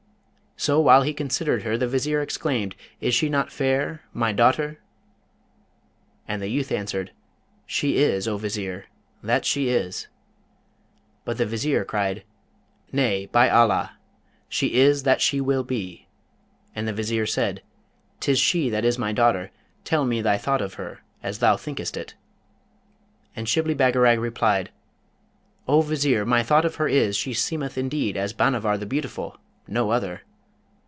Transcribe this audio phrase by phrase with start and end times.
[0.57, 4.79] So, while he considered her, the Vizier exclaimed, 'Is she not fair my daughter?'
[6.27, 7.13] And the youth answered,
[7.65, 8.85] 'She is, O Vizier,
[9.23, 10.07] that she is!'
[11.25, 12.23] But the Vizier cried,
[12.91, 13.97] 'Nay, by Allah!
[14.47, 16.05] she is that she will be.'
[16.75, 17.63] And the Vizier said,
[18.19, 19.49] ''Tis she that is my daughter;
[19.83, 22.13] tell me thy thought of her, as thou thinkest it.'
[23.35, 24.69] And Shibli Bagarag replied,
[25.67, 29.89] 'O Vizier, my thought of her is, she seemeth indeed as Bhanavar the Beautiful no
[29.89, 30.21] other.'